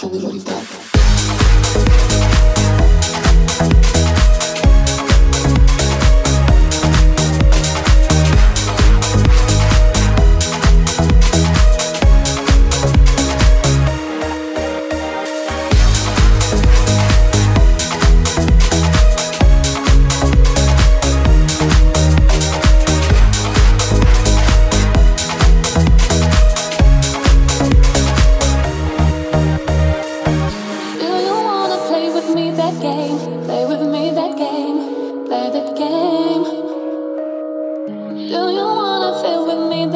[0.00, 0.69] show me what you got.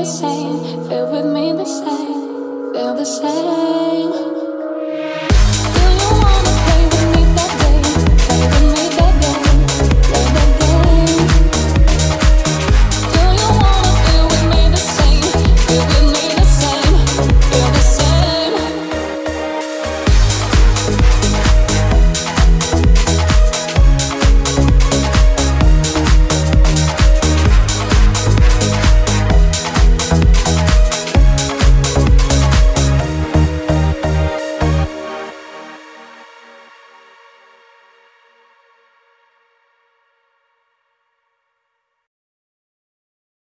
[0.04, 3.83] same, feel with me the same, feel the same.